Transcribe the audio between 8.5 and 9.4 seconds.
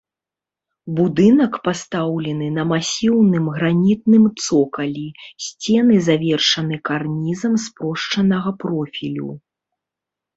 профілю.